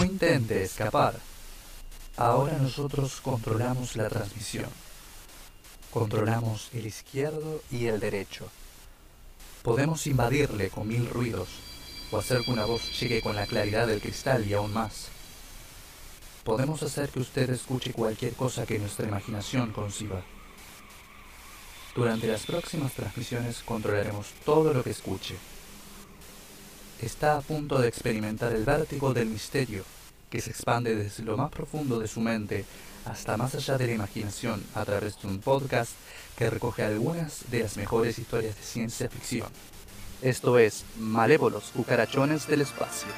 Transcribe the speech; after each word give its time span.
No 0.00 0.06
intente 0.06 0.62
escapar. 0.62 1.14
Ahora 2.16 2.56
nosotros 2.56 3.20
controlamos 3.20 3.96
la 3.96 4.08
transmisión. 4.08 4.70
Controlamos 5.90 6.70
el 6.72 6.86
izquierdo 6.86 7.62
y 7.70 7.84
el 7.84 8.00
derecho. 8.00 8.48
Podemos 9.62 10.06
invadirle 10.06 10.70
con 10.70 10.88
mil 10.88 11.06
ruidos 11.06 11.48
o 12.10 12.16
hacer 12.16 12.40
que 12.40 12.50
una 12.50 12.64
voz 12.64 12.98
llegue 12.98 13.20
con 13.20 13.36
la 13.36 13.46
claridad 13.46 13.86
del 13.86 14.00
cristal 14.00 14.46
y 14.48 14.54
aún 14.54 14.72
más. 14.72 15.08
Podemos 16.44 16.82
hacer 16.82 17.10
que 17.10 17.20
usted 17.20 17.50
escuche 17.50 17.92
cualquier 17.92 18.32
cosa 18.32 18.64
que 18.64 18.78
nuestra 18.78 19.06
imaginación 19.06 19.70
conciba. 19.70 20.22
Durante 21.94 22.26
las 22.26 22.46
próximas 22.46 22.94
transmisiones 22.94 23.62
controlaremos 23.62 24.28
todo 24.46 24.72
lo 24.72 24.82
que 24.82 24.92
escuche. 24.92 25.36
Está 27.02 27.38
a 27.38 27.40
punto 27.40 27.78
de 27.80 27.88
experimentar 27.88 28.52
el 28.52 28.64
vértigo 28.64 29.14
del 29.14 29.28
misterio 29.28 29.84
que 30.28 30.42
se 30.42 30.50
expande 30.50 30.94
desde 30.94 31.22
lo 31.22 31.36
más 31.36 31.50
profundo 31.50 31.98
de 31.98 32.06
su 32.06 32.20
mente 32.20 32.66
hasta 33.06 33.38
más 33.38 33.54
allá 33.54 33.78
de 33.78 33.86
la 33.86 33.94
imaginación 33.94 34.62
a 34.74 34.84
través 34.84 35.20
de 35.20 35.28
un 35.28 35.38
podcast 35.40 35.92
que 36.36 36.50
recoge 36.50 36.82
algunas 36.82 37.50
de 37.50 37.60
las 37.60 37.78
mejores 37.78 38.18
historias 38.18 38.54
de 38.54 38.62
ciencia 38.62 39.08
ficción. 39.08 39.48
Esto 40.20 40.58
es 40.58 40.84
Malévolos 40.98 41.70
Cucarachones 41.74 42.46
del 42.46 42.60
Espacio. 42.60 43.08